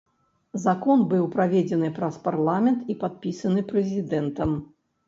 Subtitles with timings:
[0.63, 4.61] Закон быў праведзены праз парламент і падпісаны прэзідэнтам.